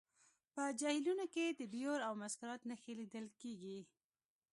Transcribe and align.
په 0.53 0.63
جهیلونو 0.79 1.25
کې 1.33 1.45
د 1.59 1.61
بیور 1.73 1.99
او 2.07 2.13
مسکرات 2.23 2.61
نښې 2.69 2.93
لیدل 2.99 3.25
کیږي 3.41 3.79